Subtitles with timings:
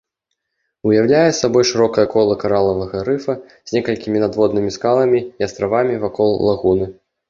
[0.91, 6.95] Уяўляе сабою шырокае кола каралавага рыфа з некалькімі надводнымі скаламі і астравамі вакол лагуны.